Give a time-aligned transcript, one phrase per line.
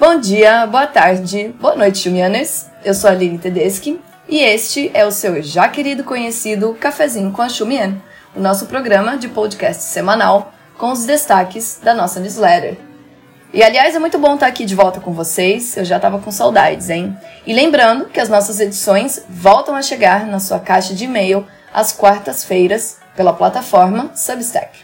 [0.00, 2.70] Bom dia, boa tarde, boa noite, Xumianas.
[2.84, 7.42] Eu sou a Aline Tedeschi e este é o seu já querido conhecido Cafezinho com
[7.42, 8.00] a Xumian,
[8.32, 12.76] o nosso programa de podcast semanal com os destaques da nossa newsletter.
[13.52, 16.30] E aliás, é muito bom estar aqui de volta com vocês, eu já tava com
[16.30, 17.18] saudades, hein?
[17.44, 21.44] E lembrando que as nossas edições voltam a chegar na sua caixa de e-mail
[21.74, 24.78] às quartas-feiras pela plataforma Substack.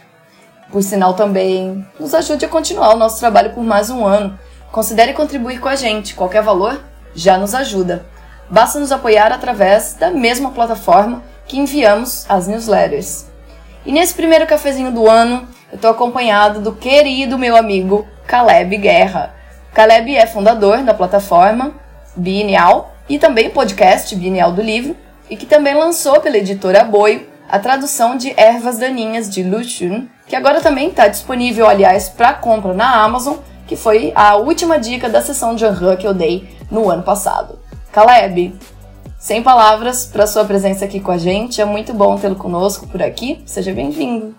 [0.69, 4.37] Por sinal, também nos ajude a continuar o nosso trabalho por mais um ano
[4.75, 6.83] Considere contribuir com a gente, qualquer valor
[7.15, 8.05] já nos ajuda.
[8.49, 13.25] Basta nos apoiar através da mesma plataforma que enviamos as newsletters.
[13.85, 19.33] E nesse primeiro cafezinho do ano, eu estou acompanhado do querido meu amigo Caleb Guerra.
[19.73, 21.71] Caleb é fundador da plataforma
[22.13, 24.93] Biennial e também podcast Biennial do Livro,
[25.29, 30.09] e que também lançou pela editora Boio a tradução de Ervas Daninhas de Lu Xun,
[30.27, 33.37] que agora também está disponível, aliás, para compra na Amazon
[33.67, 37.59] que foi a última dica da sessão de Anhan que eu dei no ano passado.
[37.91, 38.53] Caleb,
[39.19, 43.01] sem palavras para sua presença aqui com a gente, é muito bom tê-lo conosco por
[43.01, 43.41] aqui.
[43.45, 44.35] Seja bem-vindo.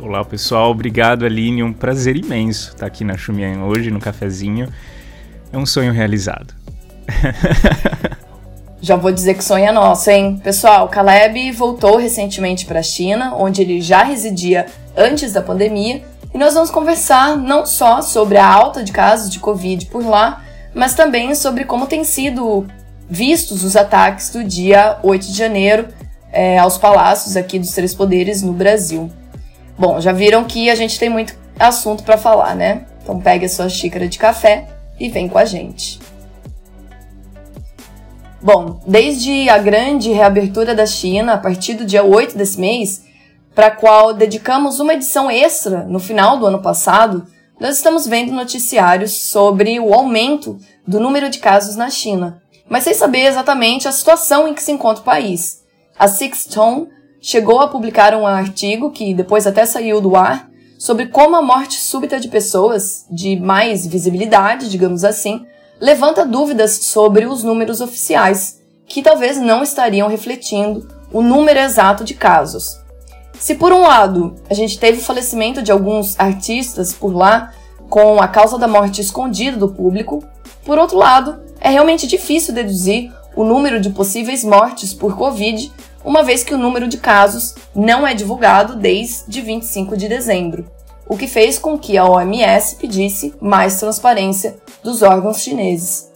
[0.00, 0.70] Olá, pessoal.
[0.70, 1.62] Obrigado, Aline.
[1.62, 4.68] Um prazer imenso estar aqui na Xumian hoje, no cafezinho.
[5.52, 6.54] É um sonho realizado.
[8.80, 10.40] Já vou dizer que sonho é nosso, hein?
[10.42, 16.38] Pessoal, Caleb voltou recentemente para a China, onde ele já residia antes da pandemia, e
[16.38, 20.42] nós vamos conversar não só sobre a alta de casos de Covid por lá,
[20.74, 22.66] mas também sobre como têm sido
[23.08, 25.88] vistos os ataques do dia 8 de janeiro
[26.30, 29.10] é, aos palácios aqui dos Três Poderes no Brasil.
[29.78, 32.84] Bom, já viram que a gente tem muito assunto para falar, né?
[33.02, 34.68] Então pegue a sua xícara de café
[35.00, 35.98] e vem com a gente.
[38.40, 43.02] Bom, desde a grande reabertura da China, a partir do dia 8 desse mês,
[43.58, 47.26] para a qual dedicamos uma edição extra no final do ano passado,
[47.58, 52.94] nós estamos vendo noticiários sobre o aumento do número de casos na China, mas sem
[52.94, 55.64] saber exatamente a situação em que se encontra o país.
[55.98, 56.86] A Sixth Tone
[57.20, 61.80] chegou a publicar um artigo que depois até saiu do ar sobre como a morte
[61.80, 65.44] súbita de pessoas de mais visibilidade, digamos assim,
[65.80, 72.14] levanta dúvidas sobre os números oficiais, que talvez não estariam refletindo o número exato de
[72.14, 72.86] casos.
[73.38, 77.52] Se por um lado a gente teve o falecimento de alguns artistas por lá
[77.88, 80.22] com a causa da morte escondida do público,
[80.64, 85.72] por outro lado, é realmente difícil deduzir o número de possíveis mortes por Covid,
[86.04, 90.70] uma vez que o número de casos não é divulgado desde 25 de dezembro,
[91.08, 96.10] o que fez com que a OMS pedisse mais transparência dos órgãos chineses.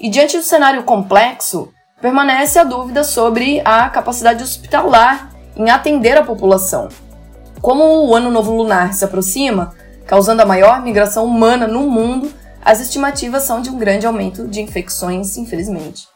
[0.00, 1.68] E diante do cenário complexo,
[2.00, 6.88] permanece a dúvida sobre a capacidade hospitalar em atender a população.
[7.60, 9.74] Como o Ano Novo Lunar se aproxima,
[10.06, 12.30] causando a maior migração humana no mundo,
[12.64, 16.08] as estimativas são de um grande aumento de infecções, infelizmente.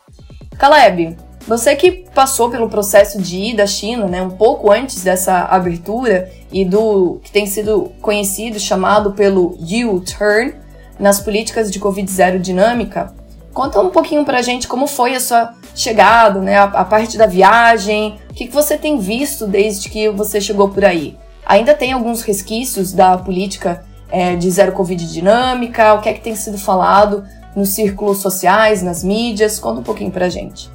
[0.59, 5.45] Caleb, você que passou pelo processo de ir da China, né, um pouco antes dessa
[5.45, 10.55] abertura e do que tem sido conhecido chamado pelo U-turn
[10.99, 13.15] nas políticas de Covid-0 dinâmica,
[13.53, 18.19] conta um pouquinho pra gente como foi a sua chegada, né, a, parte da viagem,
[18.37, 21.17] que, que você tem visto desde que você chegou por aí?
[21.45, 25.95] Ainda tem alguns resquícios da política é, de zero Covid dinâmica?
[25.95, 27.25] O que é que tem sido falado
[27.57, 29.59] nos círculos sociais, nas mídias?
[29.59, 30.71] Conta um pouquinho pra gente.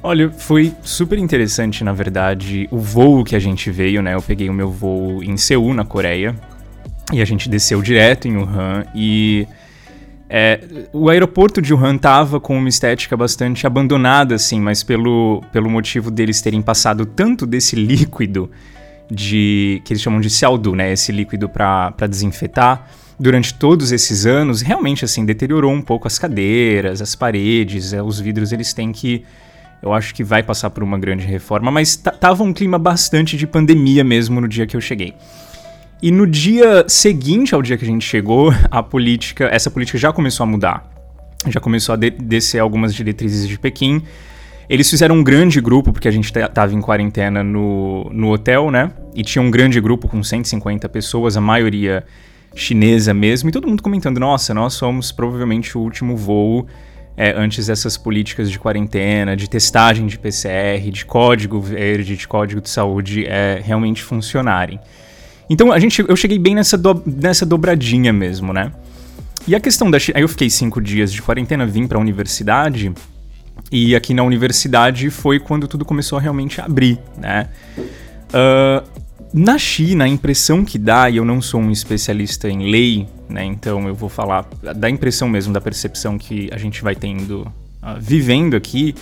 [0.00, 4.14] Olha, foi super interessante, na verdade, o voo que a gente veio, né?
[4.14, 6.36] Eu peguei o meu voo em Seul, na Coreia,
[7.12, 9.48] e a gente desceu direto em Wuhan e
[10.30, 10.60] é,
[10.92, 16.10] o aeroporto de Wuhan tava com uma estética bastante abandonada, assim, mas pelo, pelo motivo
[16.10, 18.50] deles terem passado tanto desse líquido
[19.10, 22.86] de que eles chamam de CO2, né, esse líquido para desinfetar,
[23.18, 28.20] durante todos esses anos, realmente assim deteriorou um pouco as cadeiras, as paredes, é, os
[28.20, 29.24] vidros eles têm que
[29.80, 33.46] eu acho que vai passar por uma grande reforma, mas tava um clima bastante de
[33.46, 35.14] pandemia mesmo no dia que eu cheguei.
[36.00, 40.12] E no dia seguinte ao dia que a gente chegou, a política, essa política já
[40.12, 40.88] começou a mudar.
[41.48, 44.02] Já começou a de descer algumas diretrizes de Pequim.
[44.68, 48.92] Eles fizeram um grande grupo, porque a gente estava em quarentena no, no hotel, né?
[49.14, 52.04] E tinha um grande grupo com 150 pessoas, a maioria
[52.54, 56.66] chinesa mesmo, e todo mundo comentando: nossa, nós somos provavelmente o último voo
[57.16, 62.60] é, antes dessas políticas de quarentena, de testagem de PCR, de código verde, de código
[62.60, 64.78] de saúde é, realmente funcionarem.
[65.48, 68.72] Então a gente, eu cheguei bem nessa, do, nessa dobradinha mesmo, né?
[69.46, 69.98] E a questão da.
[70.14, 72.92] Aí eu fiquei cinco dias de quarentena, vim pra universidade.
[73.70, 77.48] E aqui na universidade foi quando tudo começou a realmente abrir, né?
[78.28, 78.86] Uh,
[79.32, 83.44] na China, a impressão que dá, e eu não sou um especialista em lei, né,
[83.44, 87.42] então eu vou falar da impressão mesmo, da percepção que a gente vai tendo,
[87.82, 88.94] uh, vivendo aqui,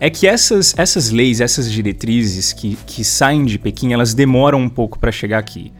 [0.00, 4.68] é que essas, essas leis, essas diretrizes que, que saem de Pequim, elas demoram um
[4.68, 5.70] pouco para chegar aqui.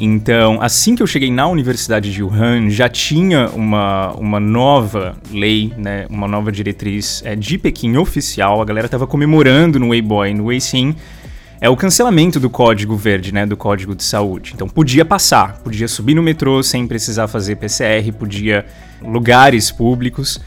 [0.00, 5.72] Então, assim que eu cheguei na Universidade de Wuhan, já tinha uma, uma nova lei,
[5.76, 8.60] né, uma nova diretriz é, de Pequim oficial.
[8.60, 10.96] A galera estava comemorando no Weibo e no Weixin
[11.60, 14.50] é o cancelamento do código verde, né, do código de saúde.
[14.52, 18.66] Então podia passar, podia subir no metrô sem precisar fazer PCR, podia
[19.00, 20.40] lugares públicos.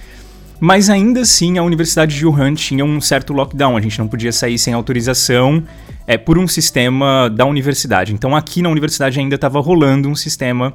[0.60, 4.32] Mas ainda assim a Universidade de Wuhan tinha um certo lockdown, a gente não podia
[4.32, 5.64] sair sem autorização
[6.08, 8.14] é, por um sistema da universidade.
[8.14, 10.74] Então aqui na universidade ainda estava rolando um sistema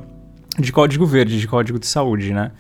[0.59, 2.51] de código verde, de código de saúde, né?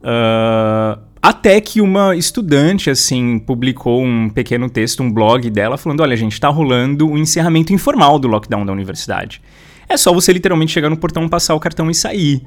[0.00, 6.14] Uh, até que uma estudante, assim, publicou um pequeno texto, um blog dela, falando: olha,
[6.14, 9.40] gente, tá rolando o encerramento informal do lockdown da universidade.
[9.88, 12.42] É só você literalmente chegar no portão, passar o cartão e sair.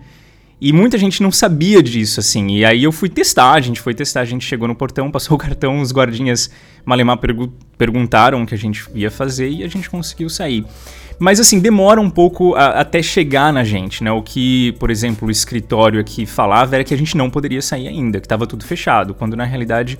[0.59, 2.47] E muita gente não sabia disso, assim.
[2.57, 5.35] E aí eu fui testar, a gente foi testar, a gente chegou no portão, passou
[5.35, 6.49] o cartão, os guardinhas
[6.83, 10.65] malemar pergu perguntaram o que a gente ia fazer e a gente conseguiu sair.
[11.19, 14.11] Mas assim, demora um pouco a, até chegar na gente, né?
[14.11, 17.87] O que, por exemplo, o escritório aqui falava era que a gente não poderia sair
[17.87, 19.99] ainda, que estava tudo fechado, quando na realidade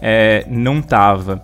[0.00, 1.42] é, não estava.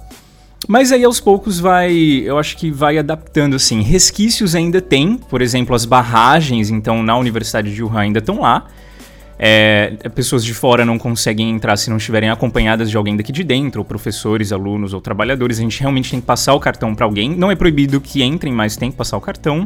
[0.66, 3.80] Mas aí aos poucos vai, eu acho que vai adaptando assim.
[3.82, 8.66] Resquícios ainda tem, por exemplo, as barragens, então na Universidade de Wuhan ainda estão lá.
[9.38, 13.44] É, pessoas de fora não conseguem entrar se não estiverem acompanhadas de alguém daqui de
[13.44, 15.58] dentro, ou professores, alunos ou trabalhadores.
[15.58, 17.30] A gente realmente tem que passar o cartão para alguém.
[17.30, 19.64] Não é proibido que entrem, mas tem que passar o cartão.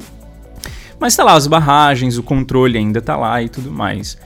[1.00, 4.18] Mas tá lá as barragens, o controle ainda tá lá e tudo mais.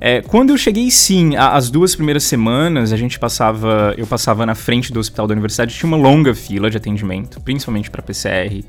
[0.00, 4.44] É, quando eu cheguei, sim, a, as duas primeiras semanas, a gente passava, eu passava
[4.44, 8.62] na frente do hospital da universidade, tinha uma longa fila de atendimento, principalmente para PCR.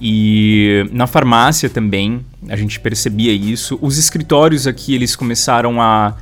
[0.00, 3.78] E na farmácia também, a gente percebia isso.
[3.80, 6.14] Os escritórios aqui, eles começaram a.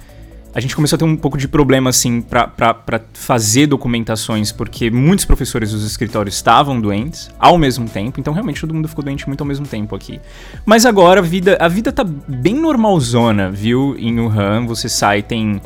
[0.55, 5.25] A gente começou a ter um pouco de problema, assim, para fazer documentações, porque muitos
[5.25, 9.41] professores dos escritórios estavam doentes ao mesmo tempo, então realmente todo mundo ficou doente muito
[9.41, 10.21] ao mesmo tempo aqui.
[10.65, 13.97] Mas agora a vida, a vida tá bem normalzona, viu?
[13.99, 15.61] Em Wuhan, você sai, tem.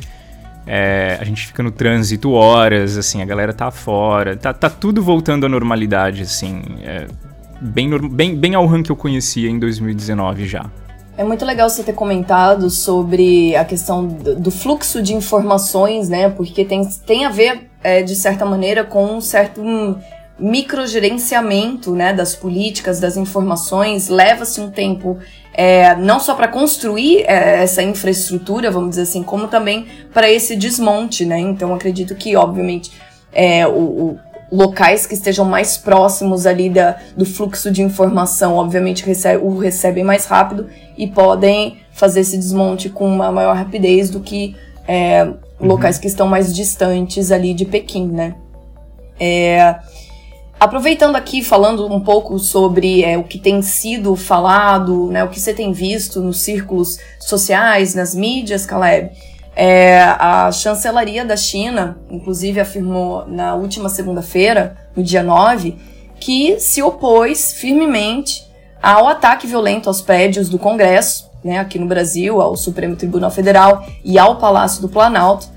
[0.66, 5.02] É, a gente fica no trânsito horas, assim, a galera tá fora, tá, tá tudo
[5.02, 6.62] voltando à normalidade, assim.
[6.80, 7.06] É,
[7.60, 10.64] bem, bem, bem ao rank que eu conhecia em 2019 já.
[11.18, 16.28] É muito legal você ter comentado sobre a questão do fluxo de informações, né?
[16.30, 19.96] Porque tem, tem a ver, é, de certa maneira, com um certo um
[20.38, 24.08] microgerenciamento né, das políticas, das informações.
[24.08, 25.18] Leva-se um tempo
[25.52, 30.54] é, não só para construir é, essa infraestrutura, vamos dizer assim, como também para esse
[30.54, 31.40] desmonte, né?
[31.40, 32.92] Então acredito que, obviamente,
[33.32, 39.04] é, o, o locais que estejam mais próximos ali da, do fluxo de informação, obviamente
[39.04, 44.20] recebe, o recebem mais rápido e podem fazer esse desmonte com uma maior rapidez do
[44.20, 44.56] que
[44.86, 45.36] é, uhum.
[45.60, 48.34] locais que estão mais distantes ali de Pequim, né?
[49.20, 49.76] É,
[50.58, 55.40] aproveitando aqui, falando um pouco sobre é, o que tem sido falado, né, o que
[55.40, 59.10] você tem visto nos círculos sociais, nas mídias, Caleb,
[59.60, 65.76] é, a chancelaria da China, inclusive, afirmou na última segunda-feira, no dia 9,
[66.20, 68.46] que se opôs firmemente
[68.80, 73.84] ao ataque violento aos prédios do Congresso, né, aqui no Brasil, ao Supremo Tribunal Federal
[74.04, 75.48] e ao Palácio do Planalto.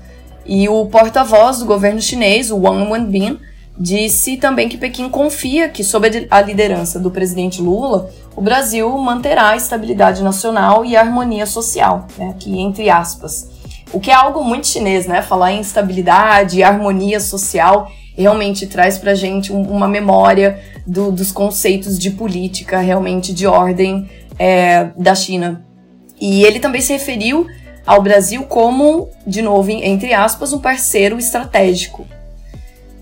[0.44, 3.38] E o porta-voz do governo chinês, o Wang Wenbin,
[3.78, 9.50] disse também que Pequim confia que, sob a liderança do presidente Lula, o Brasil manterá
[9.50, 13.51] a estabilidade nacional e a harmonia social, né, aqui entre aspas.
[13.92, 15.20] O que é algo muito chinês, né?
[15.20, 21.98] Falar em estabilidade, harmonia social, realmente traz pra gente um, uma memória do, dos conceitos
[21.98, 24.08] de política, realmente de ordem
[24.38, 25.64] é, da China.
[26.20, 27.46] E ele também se referiu
[27.86, 32.06] ao Brasil como, de novo, entre aspas, um parceiro estratégico.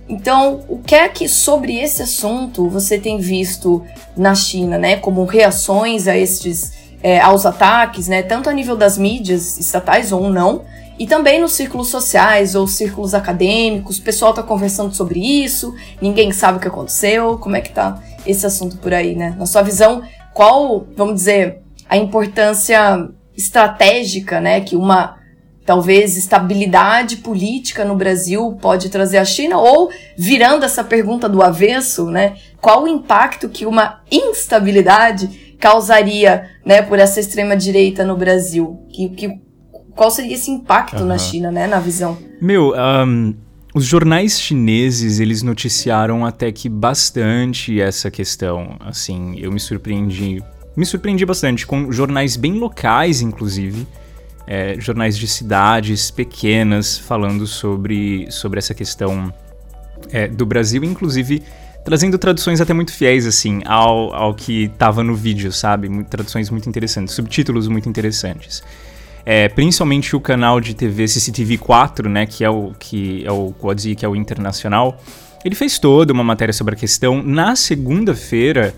[0.09, 3.85] Então, o que é que sobre esse assunto você tem visto
[4.17, 4.97] na China, né?
[4.97, 8.23] Como reações a estes, é, aos ataques, né?
[8.23, 10.63] Tanto a nível das mídias estatais ou não,
[11.01, 16.31] e também nos círculos sociais ou círculos acadêmicos, o pessoal tá conversando sobre isso, ninguém
[16.31, 19.35] sabe o que aconteceu, como é que tá esse assunto por aí, né?
[19.39, 20.03] Na sua visão,
[20.35, 25.17] qual, vamos dizer, a importância estratégica, né, que uma
[25.65, 32.11] talvez estabilidade política no Brasil pode trazer à China ou virando essa pergunta do avesso,
[32.11, 38.87] né, qual o impacto que uma instabilidade causaria, né, por essa extrema direita no Brasil?
[38.93, 39.50] Que, que
[39.95, 41.07] qual seria esse impacto uhum.
[41.07, 42.17] na China, né, na visão?
[42.41, 43.35] Meu, um,
[43.75, 48.77] os jornais chineses, eles noticiaram até que bastante essa questão.
[48.81, 50.43] Assim, eu me surpreendi,
[50.77, 53.87] me surpreendi bastante com jornais bem locais, inclusive,
[54.47, 59.33] é, jornais de cidades pequenas falando sobre, sobre essa questão
[60.11, 61.43] é, do Brasil, inclusive
[61.85, 65.89] trazendo traduções até muito fiéis, assim, ao, ao que tava no vídeo, sabe?
[66.05, 68.63] Traduções muito interessantes, subtítulos muito interessantes.
[69.33, 73.55] É, principalmente o canal de TV CCTV 4, né, que é o que é o
[73.61, 75.01] Quadzi, que é o internacional,
[75.45, 77.23] ele fez toda uma matéria sobre a questão.
[77.23, 78.75] Na segunda-feira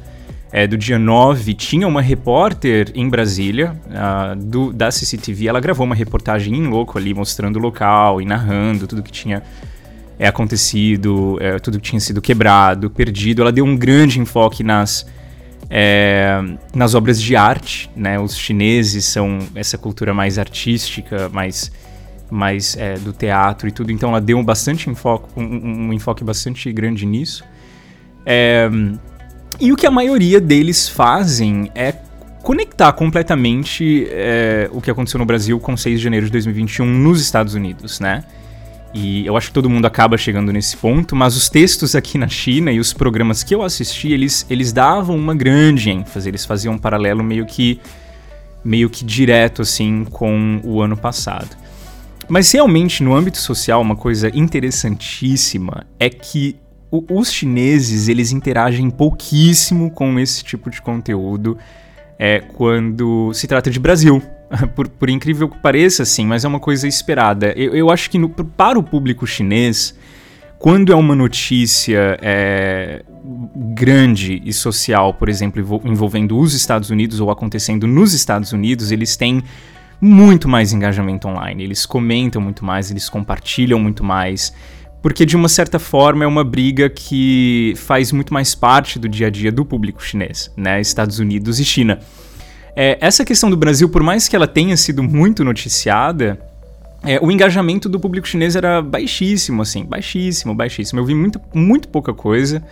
[0.53, 5.87] é, do dia 9, tinha uma repórter em Brasília, uh, do, da CCTV, ela gravou
[5.87, 9.43] uma reportagem em louco ali, mostrando o local e narrando tudo que tinha
[10.19, 13.41] é, acontecido, é, tudo que tinha sido quebrado, perdido.
[13.41, 15.07] Ela deu um grande enfoque nas
[15.75, 16.39] é,
[16.75, 18.21] nas obras de arte, né?
[18.21, 21.73] Os chineses são essa cultura mais artística, mais,
[22.31, 23.91] mais é, do teatro e tudo.
[23.91, 27.43] Então ela deu um bastante enfoque, um, um enfoque bastante grande nisso.
[28.27, 28.69] É,
[29.59, 31.95] e o que a maioria deles fazem é
[32.43, 37.23] conectar completamente é, o que aconteceu no Brasil com 6 de janeiro de 2021 nos
[37.23, 38.25] Estados Unidos, né?
[38.95, 42.29] E eu acho que todo mundo acaba chegando nesse ponto, mas os textos aqui na
[42.29, 46.75] China e os programas que eu assisti, eles, eles davam uma grande ênfase, eles faziam
[46.75, 47.81] um paralelo meio que
[48.65, 51.57] meio que direto assim com o ano passado.
[52.29, 56.57] Mas realmente no âmbito social uma coisa interessantíssima é que
[56.91, 61.59] o, os chineses eles interagem pouquíssimo com esse tipo de conteúdo
[62.19, 64.23] é, quando se trata de Brasil,
[64.75, 67.53] por, por, incrível que pareça, assim, mas é uma coisa esperada.
[67.57, 69.95] Eu, eu acho que no, para o público chinês,
[70.59, 73.05] quando é uma notícia é,
[73.75, 79.17] grande e social, por exemplo, envolvendo os Estados Unidos ou acontecendo nos Estados Unidos, eles
[79.17, 79.43] têm
[80.01, 81.65] muito mais engajamento online.
[81.65, 84.53] Eles comentam muito mais, eles compartilham muito mais.
[85.01, 89.27] Porque, de uma certa forma, é uma briga que faz muito mais parte do dia
[89.27, 90.81] a dia do público chinês, né?
[90.81, 91.99] Estados Unidos e China.
[92.75, 96.39] É, essa questão do Brasil, por mais que ela tenha sido muito noticiada,
[97.05, 101.01] é, o engajamento do público chinês era baixíssimo, assim, baixíssimo, baixíssimo.
[101.01, 102.63] Eu vi muito, muito pouca coisa.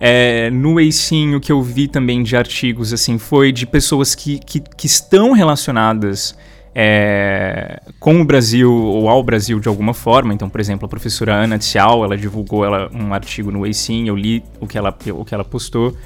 [0.00, 4.60] É, no Eicinho, que eu vi também de artigos, assim, foi de pessoas que, que,
[4.60, 6.36] que estão relacionadas
[6.74, 10.34] é, com o Brasil ou ao Brasil de alguma forma.
[10.34, 14.16] Então, por exemplo, a professora Ana Tsiao, ela divulgou ela, um artigo no Weixin, eu
[14.16, 15.96] li o que ela, o que ela postou.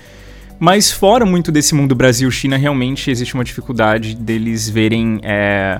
[0.59, 5.79] Mas fora muito desse mundo Brasil-China, realmente existe uma dificuldade deles verem é,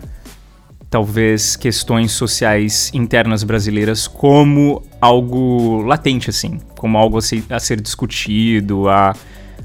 [0.91, 7.81] talvez questões sociais internas brasileiras como algo latente, assim, como algo a ser, a ser
[7.81, 9.15] discutido, a,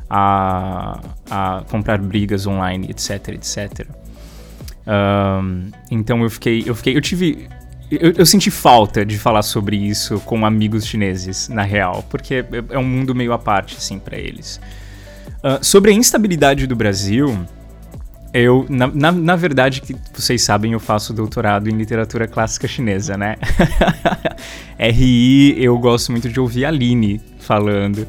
[0.10, 1.00] a,
[1.30, 3.88] a, comprar brigas online, etc, etc.
[4.88, 7.50] Um, então eu fiquei, eu fiquei, eu tive
[7.92, 12.46] eu, eu, senti falta de falar sobre isso com amigos chineses, na real, porque é,
[12.70, 14.62] é um mundo meio à parte, assim, para eles.
[15.44, 17.36] Uh, sobre a instabilidade do Brasil,
[18.34, 23.18] eu, na, na, na, verdade, que vocês sabem, eu faço doutorado em literatura clássica chinesa,
[23.18, 23.36] né?
[24.80, 28.08] RI, eu gosto muito de ouvir a Aline falando.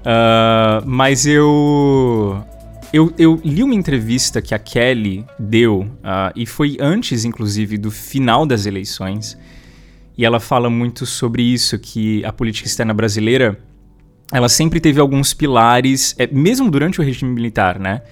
[0.00, 2.44] Uh, mas eu,
[2.92, 7.90] eu, eu, li uma entrevista que a Kelly deu, uh, e foi antes, inclusive, do
[7.90, 9.38] final das eleições.
[10.16, 13.58] E ela fala muito sobre isso, que a política externa brasileira
[14.32, 18.02] ela sempre teve alguns pilares, é, mesmo durante o regime militar, né?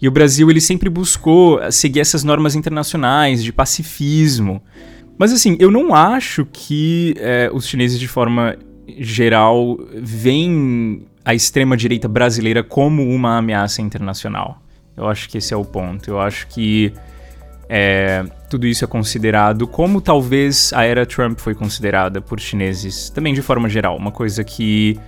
[0.00, 4.60] E o Brasil ele sempre buscou seguir essas normas internacionais de pacifismo.
[5.16, 8.56] Mas assim, eu não acho que é, os chineses de forma
[8.98, 14.60] geral veem a extrema direita brasileira como uma ameaça internacional.
[14.96, 16.10] Eu acho que esse é o ponto.
[16.10, 16.92] Eu acho que
[17.68, 23.32] é, tudo isso é considerado como talvez a era Trump foi considerada por chineses, também
[23.32, 24.98] de forma geral, uma coisa que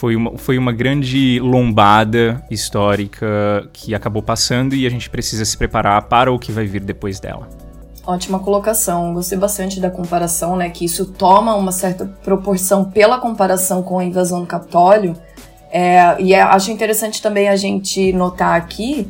[0.00, 5.54] foi uma, foi uma grande lombada histórica que acabou passando e a gente precisa se
[5.54, 7.46] preparar para o que vai vir depois dela.
[8.06, 9.12] Ótima colocação.
[9.12, 10.70] Gostei bastante da comparação, né?
[10.70, 15.14] Que isso toma uma certa proporção pela comparação com a invasão do Capitólio.
[15.70, 19.06] É, e é, acho interessante também a gente notar aqui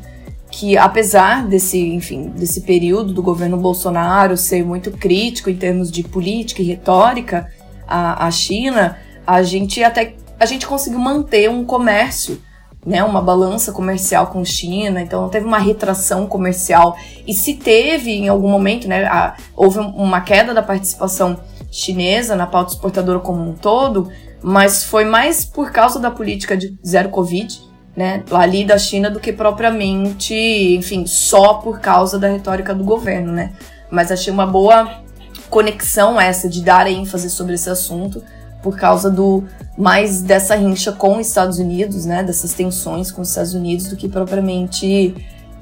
[0.50, 6.02] que apesar desse, enfim, desse período do governo Bolsonaro ser muito crítico em termos de
[6.02, 7.48] política e retórica
[7.86, 12.40] à, à China, a gente até a gente conseguiu manter um comércio,
[12.84, 16.96] né, uma balança comercial com China, então teve uma retração comercial.
[17.26, 21.38] E se teve em algum momento, né, a, houve uma queda da participação
[21.70, 24.10] chinesa na pauta exportadora como um todo,
[24.42, 27.60] mas foi mais por causa da política de zero Covid,
[27.94, 33.30] né, ali da China, do que propriamente, enfim, só por causa da retórica do governo,
[33.30, 33.52] né.
[33.90, 35.02] Mas achei uma boa
[35.50, 38.22] conexão essa de dar ênfase sobre esse assunto
[38.62, 39.44] por causa do
[39.76, 43.96] mais dessa rincha com os Estados Unidos, né, dessas tensões com os Estados Unidos, do
[43.96, 45.14] que propriamente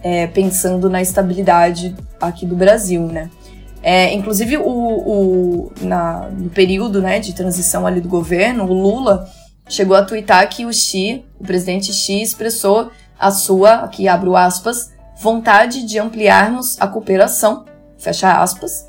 [0.03, 3.31] é, pensando na estabilidade aqui do Brasil, né.
[3.83, 9.29] É, inclusive, o, o, na, no período né, de transição ali do governo, o Lula
[9.69, 14.91] chegou a twittar que o Xi, o presidente Xi, expressou a sua, aqui abro aspas,
[15.21, 17.65] vontade de ampliarmos a cooperação,
[17.99, 18.89] fecha aspas.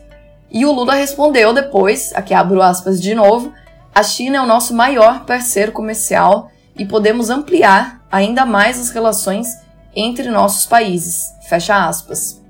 [0.51, 3.53] E o Lula respondeu depois, aqui abro aspas de novo,
[3.93, 9.47] a China é o nosso maior parceiro comercial e podemos ampliar ainda mais as relações
[9.95, 11.33] entre nossos países.
[11.47, 12.41] Fecha aspas.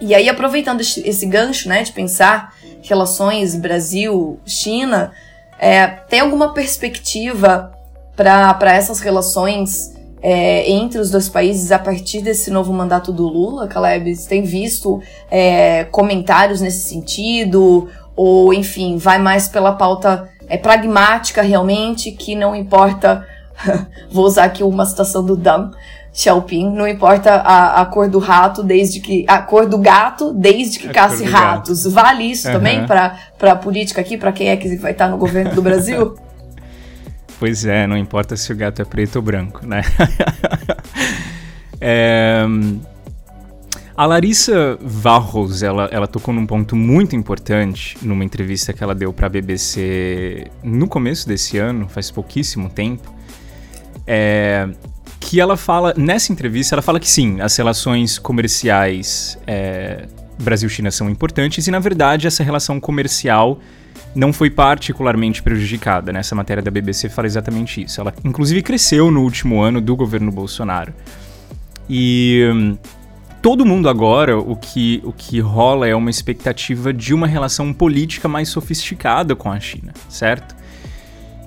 [0.00, 5.12] E aí, aproveitando esse gancho, né, de pensar relações Brasil-China,
[5.58, 7.72] é, tem alguma perspectiva
[8.14, 13.66] para essas relações é, entre os dois países a partir desse novo mandato do Lula,
[13.66, 14.14] Caleb?
[14.14, 15.00] Você tem visto
[15.30, 17.88] é, comentários nesse sentido?
[18.14, 23.26] Ou, enfim, vai mais pela pauta é pragmática realmente, que não importa.
[24.10, 25.70] vou usar aqui uma citação do Dam
[26.12, 29.24] Xiaoping, não importa a, a, cor do rato, desde que.
[29.28, 31.84] A cor do gato, desde que a casse ratos.
[31.84, 31.94] Gato.
[31.94, 32.54] Vale isso uhum.
[32.54, 36.16] também para a política aqui, para quem é que vai estar no governo do Brasil?
[37.38, 39.82] pois é, não importa se o gato é preto ou branco, né?
[41.80, 42.46] é.
[43.96, 49.10] A Larissa Varros, ela, ela tocou num ponto muito importante numa entrevista que ela deu
[49.10, 53.10] para a BBC no começo desse ano, faz pouquíssimo tempo,
[54.06, 54.68] é,
[55.18, 60.06] que ela fala, nessa entrevista, ela fala que sim, as relações comerciais é,
[60.38, 63.58] Brasil-China são importantes e, na verdade, essa relação comercial
[64.14, 66.12] não foi particularmente prejudicada.
[66.12, 66.36] Nessa né?
[66.36, 67.98] matéria da BBC fala exatamente isso.
[67.98, 70.92] Ela, inclusive, cresceu no último ano do governo Bolsonaro.
[71.88, 72.76] E
[73.46, 78.26] todo mundo agora, o que, o que rola é uma expectativa de uma relação política
[78.26, 80.56] mais sofisticada com a China, certo?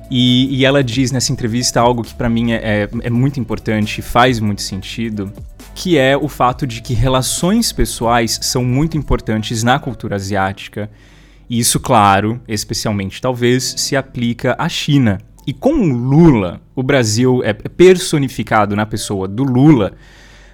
[0.09, 3.97] E, e ela diz nessa entrevista algo que para mim é, é, é muito importante
[3.97, 5.29] e faz muito sentido,
[5.75, 10.89] que é o fato de que relações pessoais são muito importantes na cultura asiática.
[11.49, 15.17] E isso, claro, especialmente talvez, se aplica à China.
[15.45, 19.97] E com Lula, o Brasil é personificado na pessoa do Lula,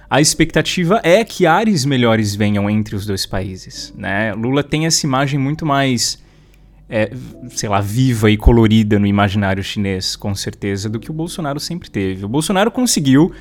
[0.08, 3.92] a expectativa é que ares melhores venham entre os dois países.
[3.96, 4.32] Né?
[4.34, 6.22] Lula tem essa imagem muito mais,
[6.88, 7.10] é,
[7.50, 11.90] sei lá, viva e colorida no imaginário chinês, com certeza, do que o Bolsonaro sempre
[11.90, 12.24] teve.
[12.24, 13.32] O Bolsonaro conseguiu,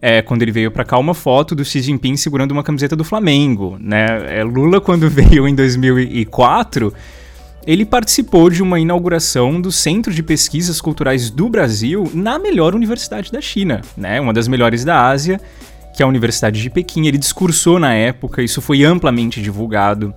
[0.00, 3.04] é, quando ele veio para cá, uma foto do Xi Jinping segurando uma camiseta do
[3.04, 3.76] Flamengo.
[3.78, 4.38] Né?
[4.38, 6.94] É, Lula, quando veio em 2004
[7.66, 13.32] ele participou de uma inauguração do Centro de Pesquisas Culturais do Brasil na melhor universidade
[13.32, 14.20] da China, né?
[14.20, 15.40] Uma das melhores da Ásia
[15.96, 17.06] que é a Universidade de Pequim.
[17.06, 20.14] Ele discursou na época, isso foi amplamente divulgado.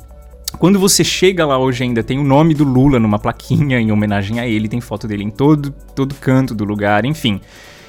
[0.58, 4.42] Quando você chega lá hoje ainda tem o nome do Lula numa plaquinha em homenagem
[4.42, 7.40] a ele, tem foto dele em todo, todo canto do lugar, enfim.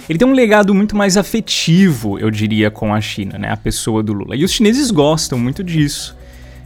[0.09, 3.51] Ele tem um legado muito mais afetivo, eu diria, com a China, né?
[3.51, 4.37] A pessoa do Lula.
[4.37, 6.17] E os chineses gostam muito disso.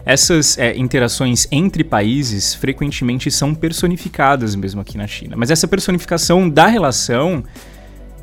[0.04, 5.36] Essas é, interações entre países frequentemente são personificadas mesmo aqui na China.
[5.36, 7.42] Mas essa personificação da relação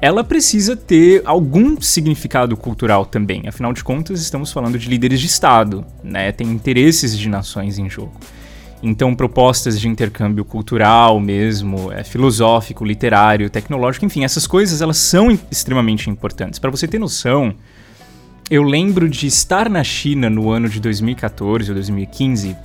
[0.02, 3.48] ela precisa ter algum significado cultural também.
[3.48, 6.32] Afinal de contas, estamos falando de líderes de Estado, né?
[6.32, 8.14] Tem interesses de nações em jogo.
[8.82, 15.38] Então, propostas de intercâmbio cultural mesmo, é, filosófico, literário, tecnológico, enfim, essas coisas elas são
[15.52, 16.58] extremamente importantes.
[16.58, 17.54] Para você ter noção,
[18.50, 22.58] eu lembro de estar na China no ano de 2014 ou 2015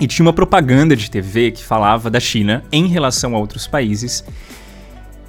[0.00, 4.24] e tinha uma propaganda de TV que falava da China em relação a outros países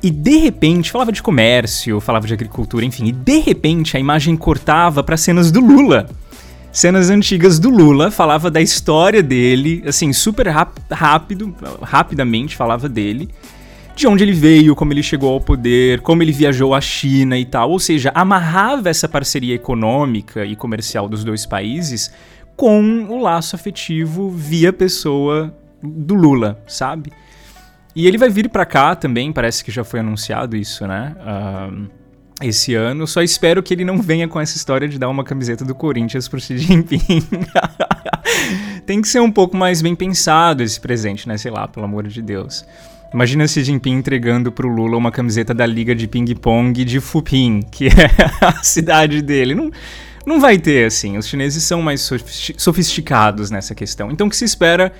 [0.05, 4.37] e de repente, falava de comércio, falava de agricultura, enfim, e de repente a imagem
[4.37, 6.07] cortava para cenas do Lula.
[6.71, 10.47] Cenas antigas do Lula, falava da história dele, assim, super
[10.91, 13.29] rápido, rapidamente falava dele,
[13.95, 17.43] de onde ele veio, como ele chegou ao poder, como ele viajou à China e
[17.43, 17.71] tal.
[17.71, 22.13] Ou seja, amarrava essa parceria econômica e comercial dos dois países
[22.55, 27.11] com o laço afetivo via pessoa do Lula, sabe?
[27.95, 31.15] E ele vai vir para cá também, parece que já foi anunciado isso, né?
[31.21, 31.89] Uh,
[32.41, 33.07] esse ano.
[33.07, 36.27] Só espero que ele não venha com essa história de dar uma camiseta do Corinthians
[36.27, 36.99] pro Xi Jinping.
[38.85, 41.37] Tem que ser um pouco mais bem pensado esse presente, né?
[41.37, 42.65] Sei lá, pelo amor de Deus.
[43.13, 47.61] Imagina Xi Jinping entregando pro Lula uma camiseta da Liga de Ping Pong de Fuping,
[47.71, 48.09] que é
[48.41, 49.55] a cidade dele.
[49.55, 49.71] Não,
[50.25, 51.17] não vai ter, assim.
[51.17, 52.01] Os chineses são mais
[52.57, 54.11] sofisticados nessa questão.
[54.11, 54.91] Então o que se espera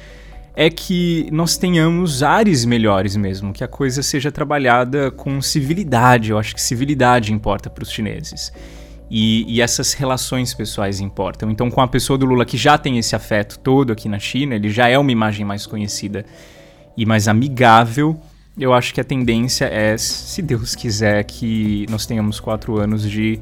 [0.56, 6.32] é que nós tenhamos ares melhores mesmo, que a coisa seja trabalhada com civilidade.
[6.32, 8.54] Eu acho que civilidade importa para os chineses.
[9.12, 11.52] E, e, essas relações pessoais importam.
[11.52, 14.56] Então, com a pessoa do Lula que já tem esse afeto todo aqui na China,
[14.56, 16.26] ele já é uma imagem mais conhecida
[16.98, 18.20] e mais amigável.
[18.58, 23.40] Eu acho que a tendência é, se Deus quiser, que nós tenhamos quatro anos de,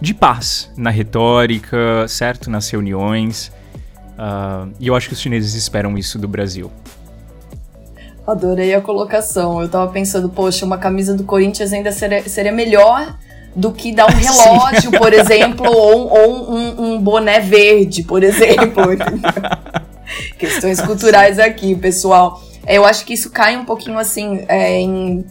[0.00, 2.50] de paz na retórica, certo?
[2.50, 3.52] Nas reuniões.
[4.14, 6.70] Uh, e eu acho que os chineses esperam isso do Brasil.
[8.26, 9.60] Adorei a colocação.
[9.60, 13.18] Eu tava pensando, poxa, uma camisa do Corinthians ainda seria, seria melhor
[13.54, 18.82] do que dar um relógio, por exemplo, ou, ou um, um, boné verde, por exemplo.
[20.38, 22.42] Questões culturais aqui, pessoal.
[22.66, 25.24] Eu acho que isso cai um pouquinho assim é, em,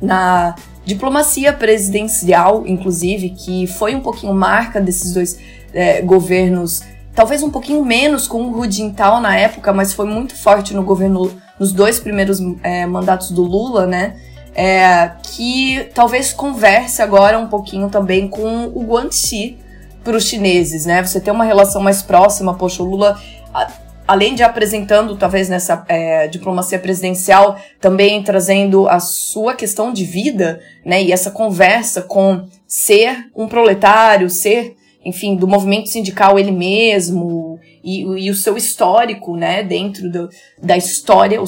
[0.00, 5.38] na diplomacia presidencial, inclusive, que foi um pouquinho marca desses dois
[5.72, 6.82] é, governos,
[7.14, 10.82] talvez um pouquinho menos com o Hu Jintao na época, mas foi muito forte no
[10.82, 14.16] governo, nos dois primeiros é, mandatos do Lula, né?
[14.54, 19.58] é, que talvez converse agora um pouquinho também com o Guangxi
[20.02, 21.02] para os chineses, né?
[21.02, 23.20] Você ter uma relação mais próxima, poxa, o Lula,
[23.54, 23.68] a,
[24.06, 30.60] além de apresentando, talvez nessa é, diplomacia presidencial, também trazendo a sua questão de vida,
[30.84, 31.02] né?
[31.02, 38.02] E essa conversa com ser um proletário, ser, enfim, do movimento sindical ele mesmo e,
[38.02, 39.62] e o seu histórico, né?
[39.62, 40.28] Dentro do,
[40.62, 41.40] da história,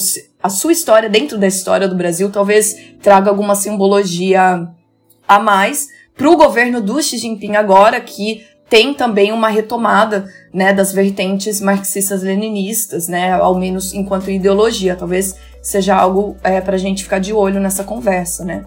[0.42, 4.68] a sua história dentro da história do Brasil talvez traga alguma simbologia
[5.28, 10.72] a mais para o governo do Xi Jinping agora, que tem também uma retomada né,
[10.72, 14.96] das vertentes marxistas-leninistas, né, ao menos enquanto ideologia.
[14.96, 18.44] Talvez seja algo é, para a gente ficar de olho nessa conversa.
[18.44, 18.64] Né.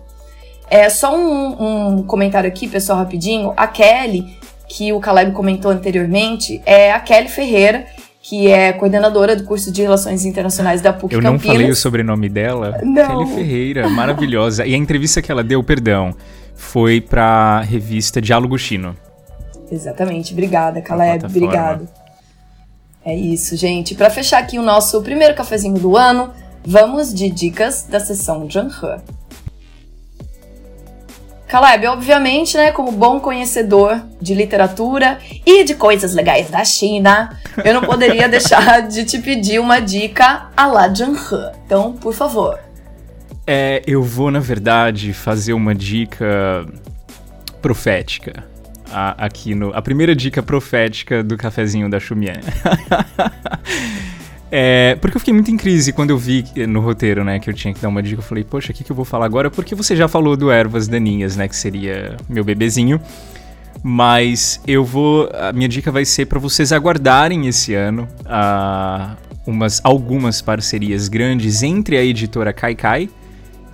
[0.69, 3.53] É só um, um comentário aqui, pessoal, rapidinho.
[3.57, 4.37] A Kelly,
[4.67, 7.86] que o Caleb comentou anteriormente, é a Kelly Ferreira,
[8.21, 11.45] que é coordenadora do curso de Relações Internacionais da PUC Eu Campinas.
[11.45, 12.80] não falei o sobrenome dela.
[12.84, 13.25] Não.
[13.25, 14.65] Kelly Ferreira, maravilhosa.
[14.65, 16.15] E a entrevista que ela deu, perdão,
[16.56, 18.95] foi para a revista Diálogo Chino.
[19.71, 20.34] Exatamente.
[20.34, 21.25] Obrigada, Caleb.
[21.25, 21.88] Obrigado.
[23.04, 23.93] É isso, gente.
[23.93, 26.32] Para fechar aqui o nosso primeiro cafezinho do ano,
[26.65, 28.99] vamos de dicas da sessão Zhanghe.
[31.47, 37.73] Caleb, obviamente, né, como bom conhecedor de literatura e de coisas legais da China, eu
[37.73, 41.51] não poderia deixar de te pedir uma dica a la Zhenghe.
[41.65, 42.60] Então, por favor.
[43.45, 46.65] É, eu vou, na verdade, fazer uma dica
[47.62, 48.43] profética.
[48.91, 49.75] A, aqui no.
[49.75, 52.39] A primeira dica profética do cafezinho da Xumian.
[54.51, 57.53] É, porque eu fiquei muito em crise quando eu vi no roteiro, né, que eu
[57.53, 58.19] tinha que dar uma dica.
[58.19, 59.49] Eu falei, poxa, o que, que eu vou falar agora?
[59.49, 62.99] Porque você já falou do Ervas Daninhas, né, que seria meu bebezinho.
[63.84, 65.29] Mas eu vou.
[65.34, 71.62] A minha dica vai ser para vocês aguardarem esse ano uh, umas, algumas parcerias grandes
[71.62, 73.10] entre a editora Kaikai,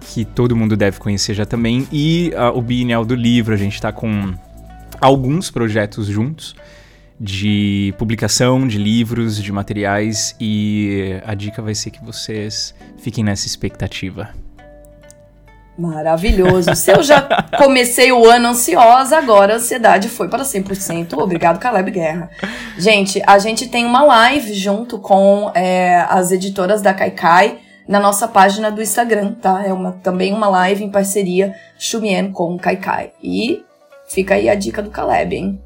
[0.01, 3.53] que todo mundo deve conhecer já também, e uh, o Bienal do Livro.
[3.53, 4.33] A gente está com
[4.99, 6.55] alguns projetos juntos
[7.23, 13.45] de publicação de livros, de materiais e a dica vai ser que vocês fiquem nessa
[13.45, 14.29] expectativa.
[15.77, 16.75] Maravilhoso.
[16.75, 17.21] Se eu já
[17.59, 21.13] comecei o ano ansiosa, agora a ansiedade foi para 100%.
[21.13, 22.27] Obrigado, Caleb Guerra.
[22.75, 28.27] Gente, a gente tem uma live junto com é, as editoras da Kaikai na nossa
[28.27, 29.63] página do Instagram, tá?
[29.63, 33.11] É uma, também uma live em parceria Shumien com Kaikai.
[33.21, 33.63] E
[34.07, 35.61] fica aí a dica do Caleb, hein?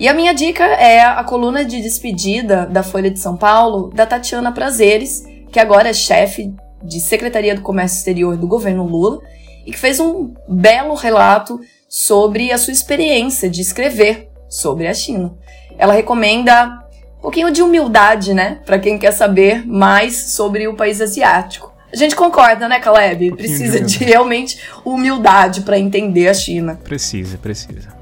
[0.00, 4.06] E a minha dica é a coluna de despedida da Folha de São Paulo da
[4.06, 9.20] Tatiana Prazeres, que agora é chefe de Secretaria do Comércio Exterior do governo Lula
[9.66, 15.34] e que fez um belo relato sobre a sua experiência de escrever sobre a China.
[15.76, 16.82] Ela recomenda
[17.18, 21.74] um pouquinho de humildade, né, para quem quer saber mais sobre o país asiático.
[21.92, 23.32] A gente concorda, né, Caleb?
[23.32, 26.80] Precisa de, de realmente humildade para entender a China.
[26.82, 27.99] Precisa, precisa.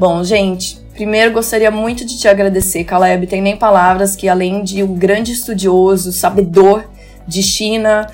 [0.00, 3.26] Bom, gente, primeiro gostaria muito de te agradecer, Caleb.
[3.26, 6.88] Tem nem palavras que, além de um grande estudioso, sabedor
[7.28, 8.06] de China,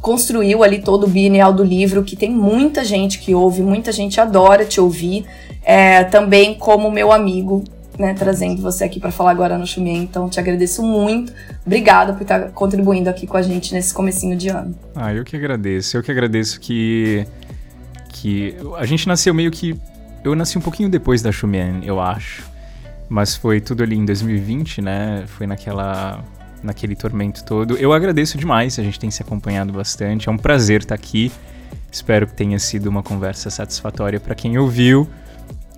[0.00, 4.18] construiu ali todo o Bienal do Livro, que tem muita gente que ouve, muita gente
[4.18, 5.26] adora te ouvir.
[5.62, 7.62] É, também como meu amigo,
[7.98, 10.02] né, trazendo você aqui para falar agora no Chumien.
[10.02, 11.30] Então, te agradeço muito.
[11.66, 14.74] Obrigada por estar contribuindo aqui com a gente nesse comecinho de ano.
[14.94, 15.98] Ah, eu que agradeço.
[15.98, 17.26] Eu que agradeço que
[18.14, 19.78] que a gente nasceu meio que
[20.26, 22.44] eu nasci um pouquinho depois da Xumian, eu acho.
[23.08, 25.24] Mas foi tudo ali em 2020, né?
[25.28, 26.24] Foi naquela
[26.62, 27.76] naquele tormento todo.
[27.76, 30.28] Eu agradeço demais, a gente tem se acompanhado bastante.
[30.28, 31.30] É um prazer estar aqui.
[31.92, 35.08] Espero que tenha sido uma conversa satisfatória para quem ouviu.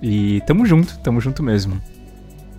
[0.03, 1.81] E tamo junto, tamo junto mesmo.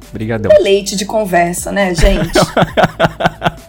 [0.09, 0.51] Obrigadão.
[0.51, 2.31] É leite de conversa, né, gente?